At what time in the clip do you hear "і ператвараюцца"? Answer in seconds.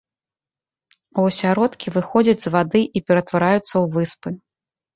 2.87-3.63